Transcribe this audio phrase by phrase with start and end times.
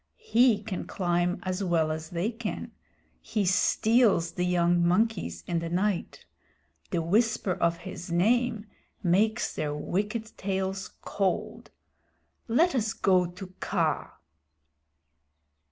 [0.17, 2.71] He can climb as well as they can.
[3.21, 6.25] He steals the young monkeys in the night.
[6.89, 8.65] The whisper of his name
[9.03, 11.69] makes their wicked tails cold.
[12.47, 14.13] Let us go to Kaa."